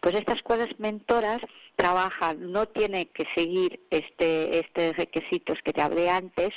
[0.00, 1.40] Pues estas escuelas mentoras
[1.76, 6.54] trabajan, no tiene que seguir este, estos requisitos que te hablé antes,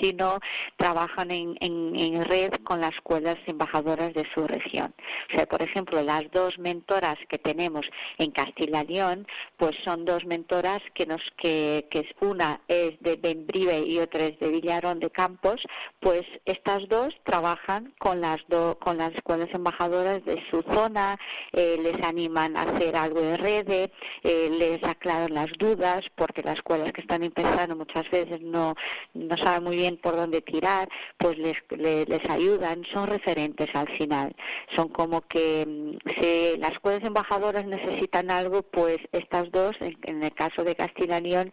[0.00, 0.40] sino
[0.76, 4.94] trabajan en, en, en, red con las escuelas embajadoras de su región.
[5.30, 7.86] O sea, por ejemplo, las dos mentoras que tenemos
[8.18, 13.16] en Castilla y León, pues son dos mentoras que nos que, que una es de
[13.16, 15.66] Benbrive y otra es de Villarón de Campos,
[16.00, 21.18] pues estas dos trabajan con las do, con las escuelas embajadoras de su zona,
[21.52, 26.56] eh, les animan a hacer algo de red, eh, les aclaran las dudas, porque las
[26.56, 28.74] escuelas que están empezando muchas veces no,
[29.14, 34.36] no saben muy bien por dónde tirar, pues les, les, ayudan, son referentes al final.
[34.76, 40.22] Son como que mm, si las escuelas embajadoras necesitan algo, pues estas dos, en, en
[40.22, 41.52] el caso de Castilla y León,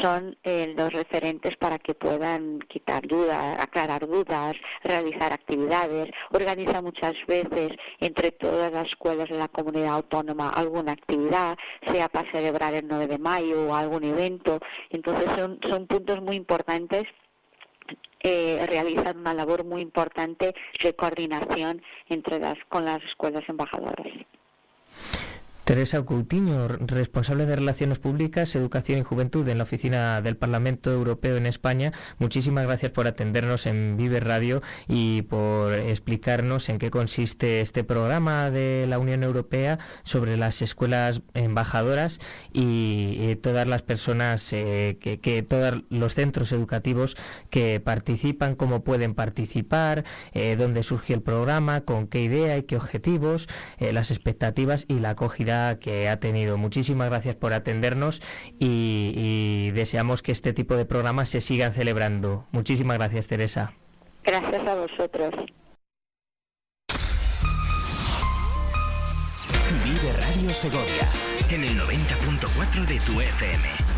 [0.00, 7.14] son eh, los referentes para que puedan quitar dudas, aclarar dudas, realizar actividades, organiza muchas
[7.26, 11.56] veces entre todas las escuelas de la comunidad autónoma alguna actividad,
[11.92, 14.60] sea para celebrar el 9 de mayo o algún evento.
[14.90, 17.06] Entonces son, son puntos muy importantes
[18.20, 24.06] eh, realizan una labor muy importante de coordinación entre las con las escuelas embajadoras.
[25.68, 31.36] Teresa Coutinho, responsable de Relaciones Públicas, Educación y Juventud en la Oficina del Parlamento Europeo
[31.36, 37.60] en España, muchísimas gracias por atendernos en Vive Radio y por explicarnos en qué consiste
[37.60, 42.18] este programa de la Unión Europea sobre las escuelas embajadoras
[42.50, 47.14] y, y todas las personas, eh, que, todos los centros educativos
[47.50, 52.76] que participan, cómo pueden participar, eh, dónde surgió el programa, con qué idea y qué
[52.76, 56.56] objetivos, eh, las expectativas y la acogida que ha tenido.
[56.56, 58.22] Muchísimas gracias por atendernos
[58.58, 62.46] y, y deseamos que este tipo de programas se sigan celebrando.
[62.52, 63.72] Muchísimas gracias, Teresa.
[64.24, 65.34] Gracias a vosotros.
[69.84, 71.08] Vive Radio Segovia
[71.50, 73.97] en el 90.4 de tu FM.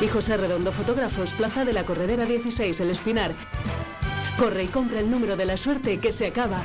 [0.00, 3.32] Y José Redondo Fotógrafos, Plaza de la Corredera 16, El Espinar.
[4.38, 6.62] Corre y compra el número de la suerte que se acaba.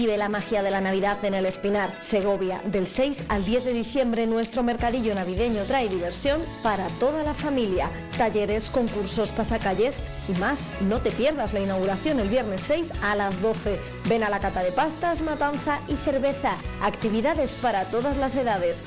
[0.00, 2.62] Vive la magia de la Navidad en el Espinar, Segovia.
[2.64, 7.90] Del 6 al 10 de diciembre nuestro mercadillo navideño trae diversión para toda la familia.
[8.16, 10.72] Talleres, concursos, pasacalles y más.
[10.88, 13.78] No te pierdas la inauguración el viernes 6 a las 12.
[14.08, 16.56] Ven a la cata de pastas, matanza y cerveza.
[16.80, 18.84] Actividades para todas las edades.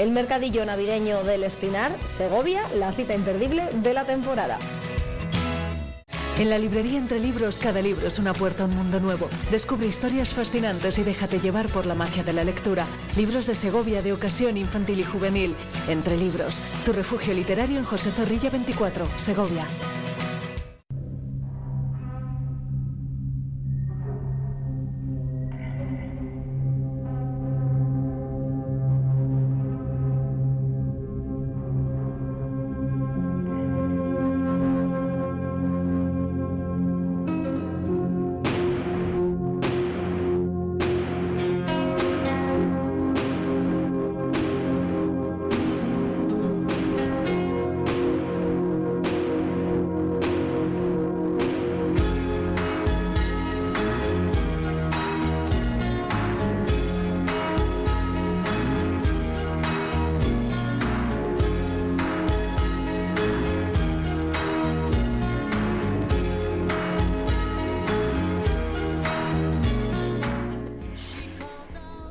[0.00, 4.58] El mercadillo navideño del Espinar, Segovia, la cita imperdible de la temporada.
[6.38, 9.28] En la librería Entre Libros, cada libro es una puerta a un mundo nuevo.
[9.50, 12.86] Descubre historias fascinantes y déjate llevar por la magia de la lectura.
[13.16, 15.56] Libros de Segovia de ocasión infantil y juvenil.
[15.88, 19.64] Entre Libros, tu refugio literario en José Zorrilla 24, Segovia.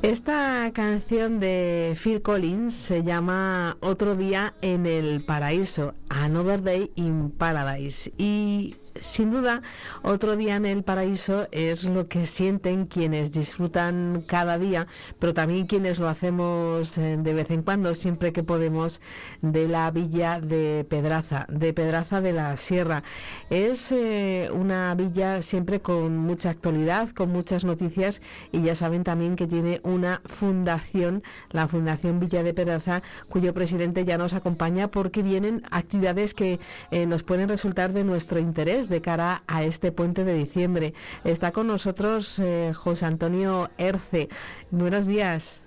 [0.08, 7.30] Esta canción de Phil Collins se llama Otro día en el paraíso, Another Day in
[7.30, 8.12] Paradise.
[8.18, 9.62] Y sin duda,
[10.02, 14.86] otro día en el paraíso es lo que sienten quienes disfrutan cada día,
[15.20, 19.00] pero también quienes lo hacemos eh, de vez en cuando, siempre que podemos,
[19.42, 23.04] de la villa de Pedraza, de Pedraza de la Sierra.
[23.48, 29.36] Es eh, una villa siempre con mucha actualidad, con muchas noticias y ya saben también
[29.36, 35.22] que tiene una fundación, la Fundación Villa de Pedraza, cuyo presidente ya nos acompaña porque
[35.22, 36.58] vienen actividades que
[36.90, 40.94] eh, nos pueden resultar de nuestro interés de cara a este puente de diciembre.
[41.24, 44.28] Está con nosotros eh, José Antonio Erce.
[44.70, 45.60] Buenos días.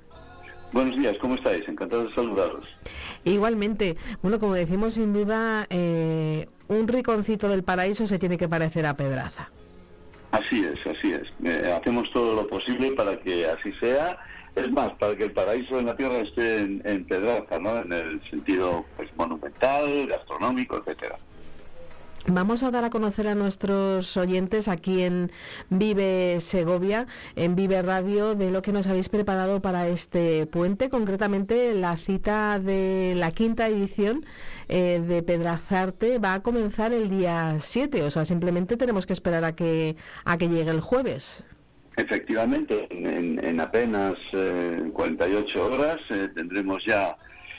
[0.72, 1.68] Buenos días, ¿cómo estáis?
[1.68, 2.66] Encantado de saludaros.
[3.24, 8.86] Igualmente, bueno, como decimos, sin duda, eh, un riconcito del paraíso se tiene que parecer
[8.86, 9.50] a Pedraza.
[10.32, 11.28] Así es, así es.
[11.44, 14.18] Eh, hacemos todo lo posible para que así sea.
[14.56, 17.78] Es más, para que el paraíso en la tierra esté en, Pedraza, ¿no?
[17.78, 21.18] En el sentido pues, monumental, gastronómico, etcétera.
[22.28, 25.32] Vamos a dar a conocer a nuestros oyentes aquí en
[25.72, 31.74] Vive Segovia, en Vive Radio, de lo que nos habéis preparado para este puente, concretamente
[31.74, 34.24] la cita de la quinta edición
[34.70, 39.44] eh, de Pedrazarte va a comenzar el día 7, o sea, simplemente tenemos que esperar
[39.44, 41.48] a que, a que llegue el jueves.
[42.02, 47.16] Efectivamente, en, en apenas eh, 48 horas eh, tendremos ya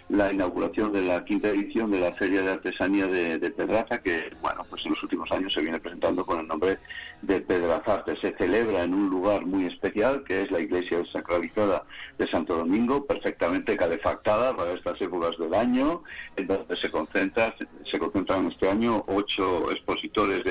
[0.09, 4.67] la inauguración de la quinta edición de la Feria de Artesanía de, Pedraza, que, bueno,
[4.69, 6.81] pues en los últimos años se viene presentando con el nombre
[7.23, 8.17] de Pedrazarte.
[8.17, 11.85] Se celebra en un lugar muy especial, que es la iglesia desacralizada
[12.19, 16.03] de Santo Domingo, perfectamente calefactada para estas épocas del año,
[16.35, 17.55] en donde se, concentra,
[17.89, 20.43] se concentran este año ocho expositores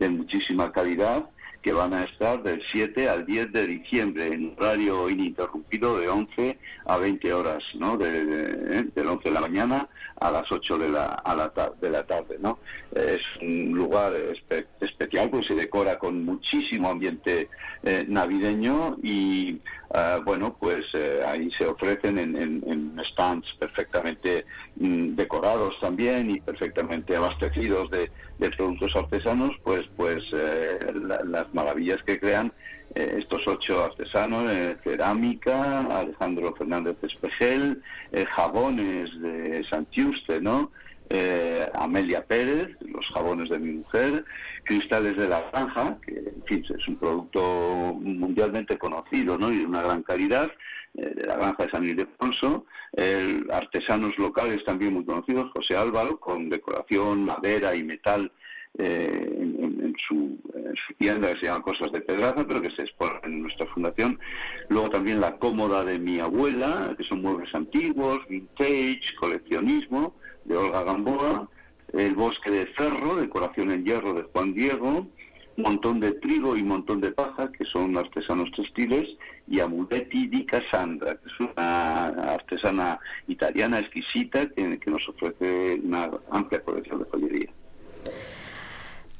[0.00, 1.30] de muchísima calidad
[1.62, 6.58] que van a estar del 7 al 10 de diciembre en horario ininterrumpido de 11
[6.86, 7.96] a 20 horas, ¿no?
[7.96, 9.88] De, de, del 11 de la mañana
[10.20, 12.58] a las 8 de la, a la de la tarde, ¿no?
[12.94, 17.48] Es un lugar espe especial, pues se decora con muchísimo ambiente
[17.82, 19.60] eh, navideño y,
[19.90, 24.44] uh, bueno, pues eh, ahí se ofrecen en, en, en stands perfectamente
[24.76, 28.10] mm, decorados también y perfectamente abastecidos de,
[28.56, 32.52] productos artesanos, pues, pues eh, la, las maravillas que crean
[32.94, 40.70] eh, estos ocho artesanos, eh, cerámica, Alejandro Fernández Espejel, eh, jabones de Santiuste, ¿no?
[41.10, 44.24] Eh, Amelia Pérez, los jabones de mi mujer,
[44.64, 49.50] cristales de la granja, que en fin, es un producto mundialmente conocido ¿no?
[49.50, 50.50] y de una gran calidad,
[50.94, 52.66] eh, de la granja de San Ildefonso,
[53.52, 58.32] artesanos locales también muy conocidos, José Álvaro, con decoración, madera y metal
[58.80, 62.70] eh, en, en, su, en, su, tienda que se llama Cosas de Pedraza, pero que
[62.70, 64.20] se expone en nuestra fundación.
[64.68, 70.14] Luego también la cómoda de mi abuela, que son muebles antiguos, vintage, coleccionismo,
[70.48, 71.48] de Olga Gamboa,
[71.92, 75.06] el bosque de ferro, decoración en hierro de Juan Diego,
[75.56, 81.16] montón de trigo y montón de paja, que son artesanos textiles, y Amuletti di Cassandra,
[81.16, 87.50] que es una artesana italiana exquisita que, que nos ofrece una amplia colección de joyería.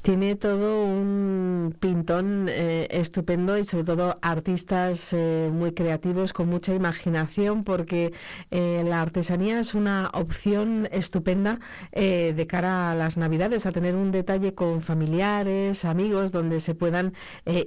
[0.09, 6.73] Tiene todo un pintón eh, estupendo y sobre todo artistas eh, muy creativos con mucha
[6.73, 8.11] imaginación porque
[8.49, 11.59] eh, la artesanía es una opción estupenda
[11.91, 16.73] eh, de cara a las navidades, a tener un detalle con familiares, amigos, donde se
[16.73, 17.13] puedan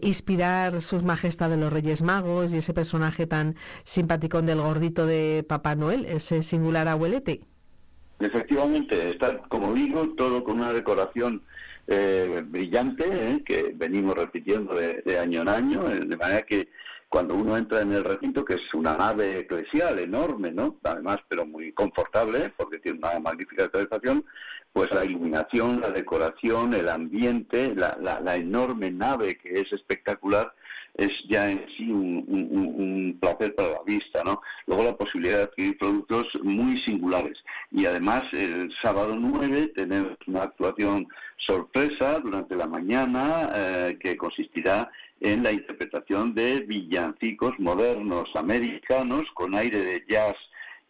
[0.00, 5.76] inspirar sus majestades los Reyes Magos y ese personaje tan simpaticón del gordito de Papá
[5.76, 7.42] Noel, ese singular abuelete.
[8.18, 11.42] Efectivamente, está, como digo, todo con una decoración
[11.86, 16.68] eh, brillante eh, que venimos repitiendo de, año en año, eh, de manera que
[17.08, 20.78] cuando uno entra en el recinto, que es una nave eclesial enorme, ¿no?
[20.82, 24.24] Además, pero muy confortable, porque tiene una magnífica calefacción,
[24.72, 30.54] pues la iluminación, la decoración, el ambiente, la, la, la enorme nave que es espectacular,
[30.94, 34.42] es ya en sí un, un, un, placer para la vista, ¿no?
[34.66, 37.42] Luego la posibilidad de adquirir productos muy singulares.
[37.70, 44.90] Y además el sábado 9 tenemos una actuación sorpresa durante la mañana eh, que consistirá
[45.20, 50.36] en la interpretación de villancicos modernos americanos con aire de jazz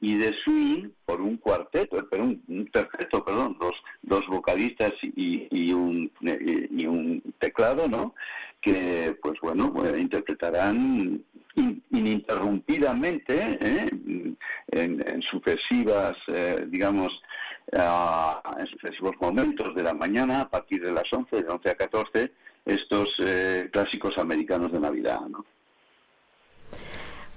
[0.02, 5.46] y de swing por un cuarteto, pero un, un terceto, perdón, dos, dos vocalistas y,
[5.48, 8.12] y, un, y un teclado, ¿no?
[8.60, 11.24] Que, pues bueno, pues, interpretarán
[11.54, 13.86] in, ininterrumpidamente ¿eh?
[14.72, 17.22] en, sucesivas, eh, digamos,
[17.70, 22.32] en sucesivos momentos de la mañana, a partir de las 11, de 11 a 14,
[22.66, 25.44] estos eh, clásicos americanos de Navidad, ¿no?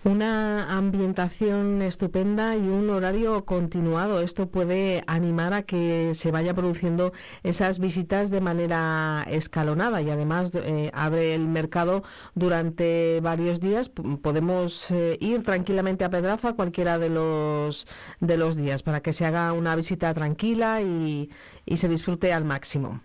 [0.05, 4.21] Una ambientación estupenda y un horario continuado.
[4.21, 10.51] Esto puede animar a que se vaya produciendo esas visitas de manera escalonada y además
[10.53, 12.03] eh, abre el mercado
[12.35, 13.89] durante varios días.
[14.21, 17.87] Podemos eh, ir tranquilamente a Pedraza cualquiera de los
[18.19, 21.31] de los días para que se haga una visita tranquila y,
[21.65, 23.01] y se disfrute al máximo.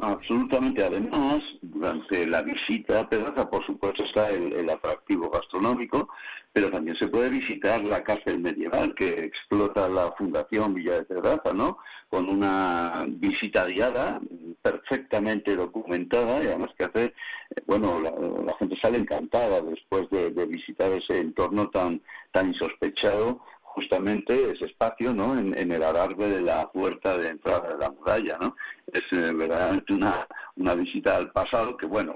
[0.00, 0.84] Absolutamente.
[0.84, 6.08] Además, durante la visita a Pedraza, por supuesto, está el, atractivo gastronómico,
[6.52, 11.52] pero también se puede visitar la cárcel medieval que explota la Fundación Villa de Pedraza,
[11.54, 11.78] ¿no?
[12.08, 14.20] Con una visita guiada
[14.62, 20.30] perfectamente documentada y además que hace, eh, bueno, la, la gente sale encantada después de,
[20.30, 22.00] de visitar ese entorno tan,
[22.32, 23.40] tan insospechado
[23.74, 25.36] justamente ese espacio ¿no?
[25.36, 28.38] en, el alarde de la puerta de entrada de la muralla.
[28.40, 28.56] ¿no?
[28.86, 32.14] Es eh, verdaderamente una, una visita al pasado que, bueno,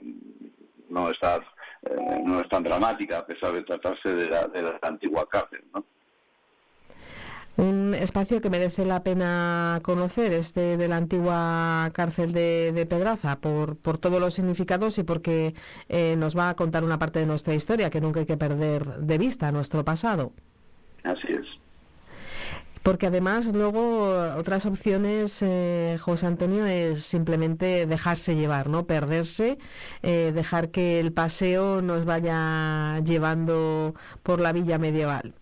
[0.88, 1.36] no está,
[1.82, 5.64] eh, no es tan dramática a pesar de tratarse de la, de la antigua cárcel.
[5.74, 5.84] ¿no?
[7.56, 13.40] Un espacio que merece la pena conocer, este de la antigua cárcel de, de Pedraza,
[13.40, 15.54] por, por todos los significados y porque
[15.88, 18.98] eh, nos va a contar una parte de nuestra historia que nunca hay que perder
[18.98, 20.30] de vista, nuestro pasado.
[21.04, 21.46] Así es.
[22.82, 28.86] Porque además luego otras opciones, eh, José Antonio, es simplemente dejarse llevar, ¿no?
[28.86, 29.58] Perderse,
[30.02, 35.34] eh, dejar que el paseo nos vaya llevando por la villa medieval.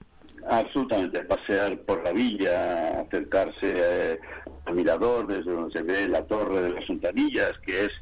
[0.48, 4.18] Absolutamente, pasear por la villa, acercarse eh,
[4.64, 7.92] al mirador desde donde se ve la torre de las Fontanillas, que es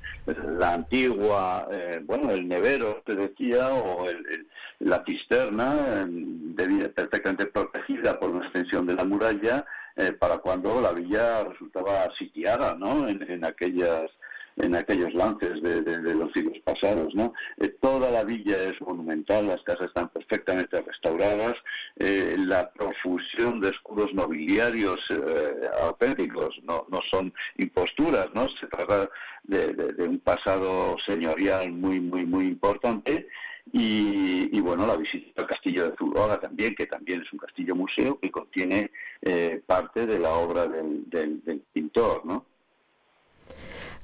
[0.58, 4.46] la antigua, eh, bueno, el nevero, te decía, o el- el-
[4.80, 9.64] la cisterna, debía- perfectamente protegida por una extensión de la muralla,
[9.96, 13.08] eh, para cuando la villa resultaba sitiada, ¿no?
[13.08, 14.10] En, aquellas
[14.56, 15.82] en aquellos lances de,
[16.14, 17.32] los siglos pasados, ¿no?
[17.56, 21.56] Eh, toda la villa es monumental, las casas están perfectamente restauradas,
[21.96, 28.48] eh, la profusión de escudos nobiliarios eh, auténticos, no, no son imposturas, ¿no?
[28.48, 29.10] Se trata
[29.42, 33.26] de- de un pasado señorial muy, muy, muy importante.
[33.72, 37.74] Y, y, bueno, la visita al castillo de Zuloaga también, que también es un castillo
[37.74, 38.90] museo que contiene
[39.22, 42.44] eh, parte de la obra del, del- del pintor, ¿no?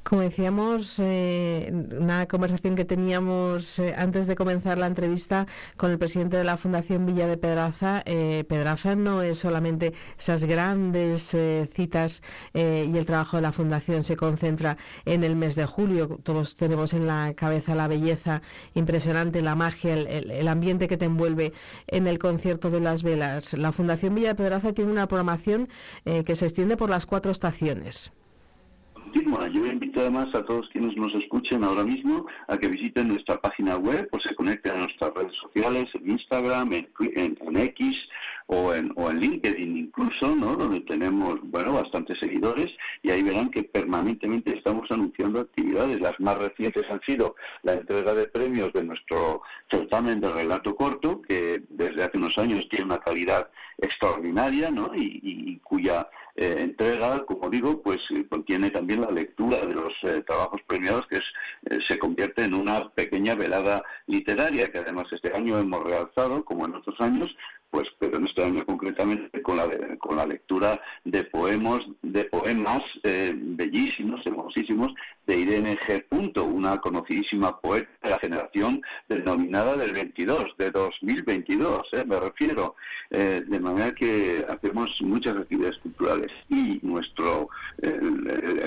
[0.03, 5.47] Como decíamos, eh, una conversación que teníamos eh, antes de comenzar la entrevista
[5.77, 8.03] con el presidente de la Fundación Villa de Pedraza.
[8.07, 12.23] eh, Pedraza no es solamente esas grandes eh, citas
[12.55, 16.19] eh, y el trabajo de la Fundación se concentra en el mes de julio.
[16.23, 18.43] Todos tenemos en la cabeza la belleza
[18.75, 21.53] impresionante, la magia, el, ambiente que te envuelve
[21.87, 23.53] en el concierto de las velas.
[23.53, 25.69] La Fundación Villa de Pedraza tiene una programación
[26.05, 28.13] que se extiende por las cuatro estaciones.
[29.11, 29.49] Continua.
[29.49, 33.77] Yo invito además a todos quienes nos escuchen ahora mismo a que visiten nuestra página
[33.77, 38.09] web o se conecten a nuestras redes sociales, en Instagram, en, en- X
[38.47, 40.55] o en, o en LinkedIn incluso, ¿no?
[40.55, 42.71] donde tenemos bueno bastantes seguidores
[43.03, 46.01] y ahí verán que permanentemente estamos anunciando actividades.
[46.01, 51.21] Las más recientes han sido la entrega de premios de nuestro certamen de relato corto,
[51.23, 54.93] que desde hace unos años tiene una calidad extraordinaria ¿no?
[54.95, 56.09] y cuya
[56.41, 61.07] eh, entrega, como digo, pues eh, contiene también la lectura de los eh, trabajos premiados,
[61.07, 61.20] que
[61.86, 66.76] se convierte en una pequeña velada literaria, que además este año hemos realzado, como en
[66.76, 67.36] otros años,
[67.71, 72.25] pues pero en este año concretamente con la de- con la lectura de poemas de
[72.25, 74.93] poemas eh, bellísimos hermosísimos
[75.27, 76.05] de Irene G.
[76.09, 82.75] Punto, una conocidísima poeta de la generación denominada del 22 de 2022 eh, me refiero
[83.12, 87.49] Eh, de manera que hacemos muchas actividades culturales y nuestro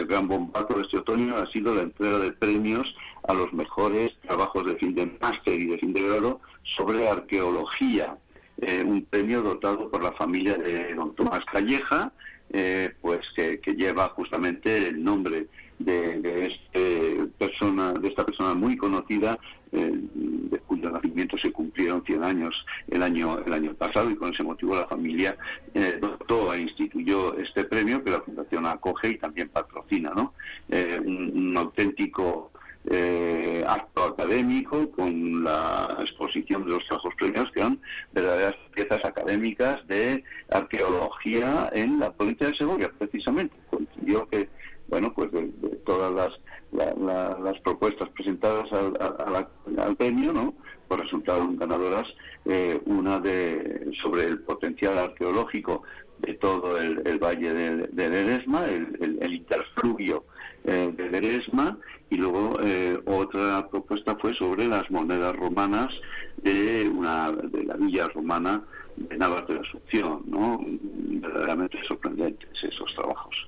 [0.07, 2.93] gran bombazo de este otoño ha sido la entrega de premios
[3.27, 8.17] a los mejores trabajos de fin de máster y de fin de grado sobre arqueología
[8.61, 12.11] eh, un premio dotado por la familia de don Tomás Calleja,
[12.51, 15.47] eh, pues que, lleva justamente el nombre
[15.79, 19.39] de, de este persona, de esta persona muy conocida,
[19.75, 24.31] eh, de cuyo nacimiento se cumplieron 100 años el año el año pasado y con
[24.31, 25.35] ese motivo la familia
[25.73, 30.33] eh, dotó e instituyó este premio que la fundación acoge y también patrocina, ¿no?
[30.69, 32.51] Eh, un, un auténtico
[32.91, 37.79] eh, acto académico con la exposición de los trabajos premiados que son
[38.11, 43.55] verdaderas piezas académicas de arqueología en la provincia de Segovia, precisamente.
[43.69, 44.49] Coincidió que,
[44.87, 45.43] bueno, pues de,
[45.85, 46.39] todas las,
[46.71, 50.53] la- la- las propuestas presentadas al, premio, ¿no?
[50.87, 52.07] Pues resultaron ganadoras
[52.45, 55.83] eh, una de sobre el potencial arqueológico
[56.19, 60.25] de todo el, el valle del, del Eresma, el, el- el interfluvio
[60.65, 61.77] eh, de Ledesma
[62.09, 65.93] y luego eh, otra propuesta fue sobre las monedas romanas
[66.37, 68.61] de, una, de la villa romana
[68.95, 70.63] de Navas de la Asunción, ¿no?
[70.65, 73.47] Verdaderamente sorprendentes esos trabajos.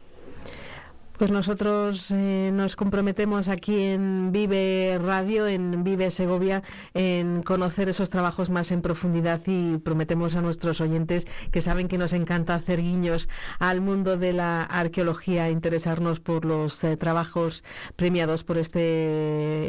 [1.18, 6.62] Pues nosotros eh, nos comprometemos aquí en Vive Radio, en Vive Segovia,
[6.94, 11.98] en conocer esos trabajos más en profundidad y prometemos a nuestros oyentes que saben que
[11.98, 17.64] nos encanta hacer guiños al mundo de la arqueología, interesarnos por los eh, trabajos
[17.96, 18.82] premiados por este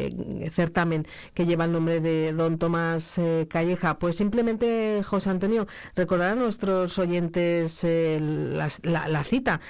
[0.06, 4.00] eh, certamen que lleva el nombre de don Tomás eh, Calleja.
[4.00, 9.60] Pues simplemente, José Antonio, recordar a nuestros oyentes la, cita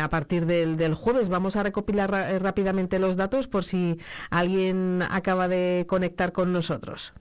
[0.00, 1.17] a partir del, del jueves.
[1.26, 3.98] Vamos a recopilar eh, rápidamente los datos por si
[4.30, 7.12] alguien acaba de conectar con nosotros.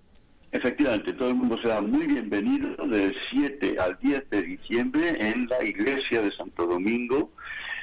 [0.52, 5.64] Efectivamente, todo el mundo será muy bienvenido del 7 al 10 de diciembre en la
[5.64, 7.32] iglesia de Santo Domingo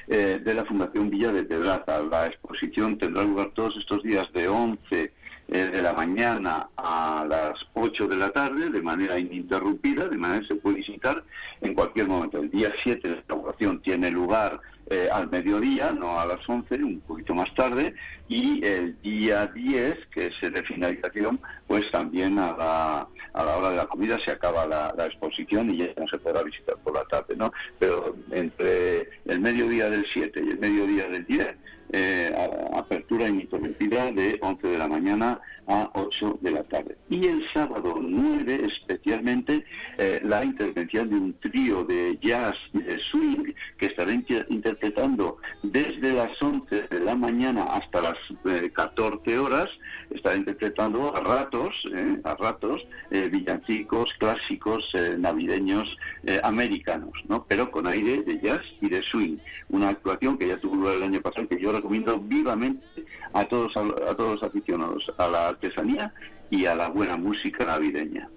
[0.07, 2.03] eh, de la Fundación Villa de Pedraza.
[2.03, 5.13] La exposición tendrá lugar todos estos días de 11
[5.49, 10.41] eh, de la mañana a las 8 de la tarde de manera ininterrumpida, de manera
[10.41, 11.23] que se puede visitar
[11.61, 12.39] en cualquier momento.
[12.39, 14.61] El día 7 de la inauguración tiene lugar
[14.91, 17.95] eh, al mediodía, no a las 11, un poquito más tarde,
[18.29, 23.57] y el día 10, que es el de finalización, pues también a la, a la
[23.57, 26.77] hora de la comida se acaba la, la exposición y ya no se podrá visitar
[26.85, 27.53] por la tarde, ¿no?
[27.79, 31.57] Pero entre el mediodía del 7 y el mediodía del 10,
[31.97, 32.35] eh,
[32.75, 36.97] apertura ininterrumpida de 11 de la mañana a 8 de la tarde.
[37.09, 39.65] Y el sábado 9 especialmente
[39.99, 45.39] eh, la intervención de un trío de jazz y de swing que estará inter- interpretando
[45.63, 49.71] desde las 11 de la mañana hasta las eh, 14 horas,
[50.11, 55.97] estará interpretando a ratos, eh, a ratos, eh, villancicos clásicos eh, navideños
[56.43, 57.45] americanos, ¿no?
[57.47, 59.37] pero con aire de jazz y de swing.
[59.69, 63.05] Una actuación que ya tuvo lugar el año pasado que yo recomiendo vivamente
[63.35, 66.13] a todos, a todos los aficionados a la artesanía
[66.51, 68.29] y a la buena música navideña.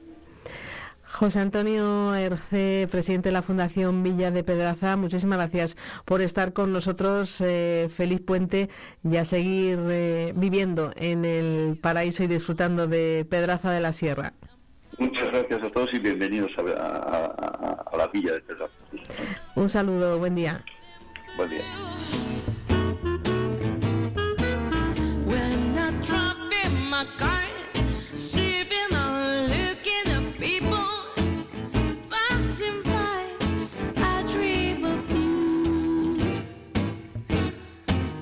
[1.09, 6.73] José Antonio Herce, presidente de la Fundación Villa de Pedraza, muchísimas gracias por estar con
[6.73, 7.39] nosotros.
[7.39, 8.69] eh, feliz puente
[9.09, 14.33] y a seguir eh, viviendo en el paraíso y disfrutando de Pedraza de la Sierra.
[14.99, 18.73] Muchas gracias a todos y bienvenidos a, a- a- a la Villa de Pedraza.
[19.55, 20.61] Un saludo, buen día.
[21.37, 21.61] Buen día.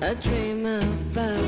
[0.06, 1.36] I dream about